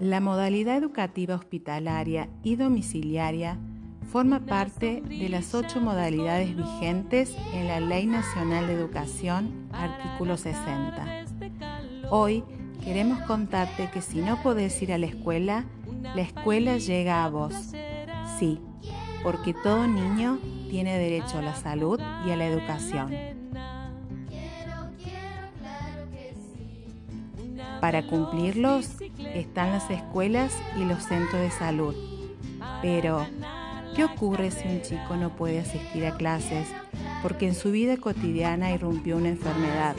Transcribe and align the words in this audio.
La 0.00 0.20
modalidad 0.20 0.76
educativa 0.76 1.36
hospitalaria 1.36 2.28
y 2.42 2.56
domiciliaria 2.56 3.58
forma 4.10 4.40
parte 4.40 5.02
de 5.02 5.28
las 5.28 5.54
ocho 5.54 5.80
modalidades 5.80 6.56
vigentes 6.56 7.36
en 7.52 7.68
la 7.68 7.78
Ley 7.78 8.06
Nacional 8.06 8.66
de 8.66 8.74
Educación, 8.74 9.68
artículo 9.72 10.36
60. 10.36 11.24
Hoy 12.10 12.42
queremos 12.82 13.20
contarte 13.20 13.88
que 13.92 14.02
si 14.02 14.18
no 14.18 14.42
podés 14.42 14.82
ir 14.82 14.92
a 14.92 14.98
la 14.98 15.06
escuela, 15.06 15.64
la 16.02 16.22
escuela 16.22 16.76
llega 16.76 17.24
a 17.24 17.30
vos. 17.30 17.54
Sí, 18.38 18.58
porque 19.22 19.54
todo 19.54 19.86
niño 19.86 20.40
tiene 20.70 20.98
derecho 20.98 21.38
a 21.38 21.42
la 21.42 21.54
salud 21.54 22.00
y 22.26 22.30
a 22.30 22.36
la 22.36 22.46
educación. 22.46 23.12
Para 27.80 28.06
cumplirlos 28.06 28.96
están 29.34 29.72
las 29.72 29.90
escuelas 29.90 30.56
y 30.76 30.84
los 30.84 31.02
centros 31.02 31.42
de 31.42 31.50
salud. 31.50 31.94
Pero, 32.80 33.26
¿qué 33.94 34.04
ocurre 34.04 34.50
si 34.50 34.68
un 34.68 34.82
chico 34.82 35.16
no 35.16 35.30
puede 35.36 35.60
asistir 35.60 36.06
a 36.06 36.16
clases 36.16 36.68
porque 37.22 37.48
en 37.48 37.54
su 37.54 37.70
vida 37.70 37.96
cotidiana 37.96 38.70
irrumpió 38.72 39.16
una 39.16 39.30
enfermedad 39.30 39.96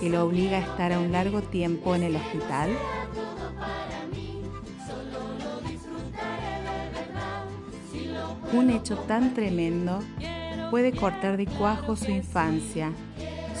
que 0.00 0.08
lo 0.08 0.24
obliga 0.24 0.58
a 0.58 0.60
estar 0.60 0.92
a 0.92 1.00
un 1.00 1.12
largo 1.12 1.42
tiempo 1.42 1.94
en 1.94 2.04
el 2.04 2.16
hospital? 2.16 2.70
Un 8.52 8.70
hecho 8.70 8.96
tan 8.96 9.34
tremendo 9.34 10.00
puede 10.70 10.92
cortar 10.92 11.36
de 11.36 11.46
cuajo 11.46 11.96
su 11.96 12.10
infancia, 12.10 12.92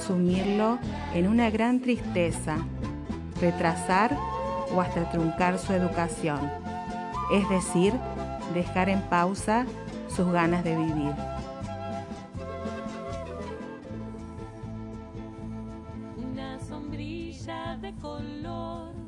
sumirlo 0.06 0.78
en 1.14 1.28
una 1.28 1.50
gran 1.50 1.80
tristeza, 1.80 2.58
retrasar 3.40 4.16
o 4.74 4.80
hasta 4.80 5.10
truncar 5.10 5.58
su 5.58 5.72
educación, 5.72 6.40
es 7.32 7.48
decir, 7.48 7.94
dejar 8.54 8.88
en 8.88 9.00
pausa 9.02 9.66
sus 10.08 10.30
ganas 10.30 10.64
de 10.64 10.76
vivir. 10.76 11.12
Una 16.16 16.58
sombrilla 16.60 17.76
de 17.76 17.94
color 17.94 19.01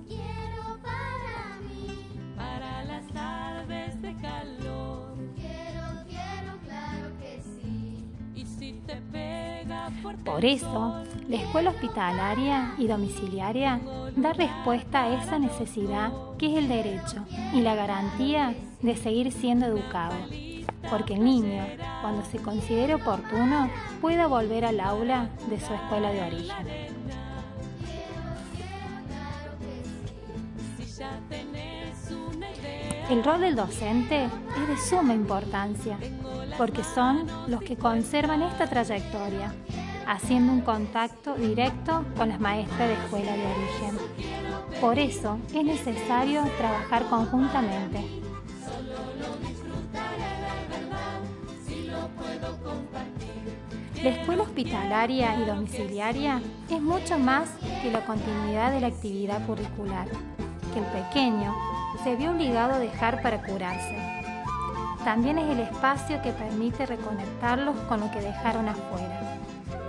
Por 10.24 10.44
eso, 10.44 11.02
la 11.28 11.36
escuela 11.36 11.70
hospitalaria 11.70 12.74
y 12.78 12.86
domiciliaria 12.86 13.80
da 14.16 14.32
respuesta 14.32 15.04
a 15.04 15.22
esa 15.22 15.38
necesidad 15.38 16.12
que 16.38 16.52
es 16.52 16.58
el 16.58 16.68
derecho 16.68 17.24
y 17.52 17.60
la 17.60 17.74
garantía 17.74 18.54
de 18.82 18.96
seguir 18.96 19.32
siendo 19.32 19.66
educado. 19.66 20.16
Porque 20.90 21.14
el 21.14 21.24
niño, 21.24 21.64
cuando 22.02 22.24
se 22.24 22.38
considere 22.38 22.94
oportuno, 22.94 23.70
pueda 24.00 24.26
volver 24.26 24.64
al 24.64 24.80
aula 24.80 25.30
de 25.48 25.58
su 25.58 25.72
escuela 25.72 26.10
de 26.10 26.22
origen. 26.22 26.66
El 33.10 33.22
rol 33.22 33.40
del 33.42 33.54
docente 33.54 34.24
es 34.24 34.68
de 34.68 34.76
suma 34.78 35.14
importancia, 35.14 35.98
porque 36.56 36.82
son 36.82 37.26
los 37.48 37.60
que 37.62 37.76
conservan 37.76 38.42
esta 38.42 38.66
trayectoria, 38.66 39.52
haciendo 40.06 40.52
un 40.52 40.60
contacto 40.60 41.34
directo 41.34 42.04
con 42.16 42.28
las 42.28 42.40
maestras 42.40 42.88
de 42.88 42.94
escuela 42.94 43.32
de 43.32 43.46
origen. 43.46 43.98
Por 44.80 44.98
eso 44.98 45.38
es 45.54 45.64
necesario 45.64 46.42
trabajar 46.58 47.04
conjuntamente. 47.08 48.22
La 54.02 54.10
escuela 54.10 54.42
hospitalaria 54.42 55.34
y 55.40 55.46
domiciliaria 55.46 56.42
es 56.68 56.82
mucho 56.82 57.18
más 57.18 57.48
que 57.82 57.90
la 57.90 58.04
continuidad 58.04 58.72
de 58.72 58.80
la 58.80 58.88
actividad 58.88 59.46
curricular, 59.46 60.06
que 60.74 60.80
el 60.80 61.04
pequeño 61.04 61.54
se 62.02 62.14
vio 62.16 62.32
obligado 62.32 62.74
a 62.74 62.78
dejar 62.78 63.22
para 63.22 63.40
curarse. 63.40 63.96
También 65.04 65.38
es 65.38 65.50
el 65.50 65.60
espacio 65.60 66.20
que 66.20 66.32
permite 66.32 66.84
reconectarlos 66.84 67.76
con 67.88 68.00
lo 68.00 68.10
que 68.10 68.20
dejaron 68.20 68.68
afuera, 68.68 69.38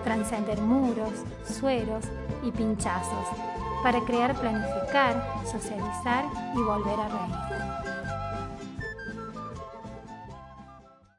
trascender 0.05 0.61
muros, 0.61 1.11
sueros 1.45 2.05
y 2.43 2.51
pinchazos, 2.51 3.27
para 3.83 3.99
crear, 4.05 4.33
planificar, 4.39 5.43
socializar 5.43 6.25
y 6.55 6.59
volver 6.59 6.97
a 6.97 7.09
reír. 7.09 8.24